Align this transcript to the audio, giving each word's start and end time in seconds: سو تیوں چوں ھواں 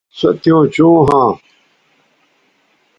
سو 0.17 0.29
تیوں 0.41 0.63
چوں 0.73 0.95
ھواں 1.07 1.31